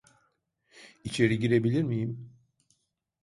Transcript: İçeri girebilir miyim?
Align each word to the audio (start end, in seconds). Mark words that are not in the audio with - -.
İçeri 1.03 1.39
girebilir 1.39 1.81
miyim? 1.83 2.31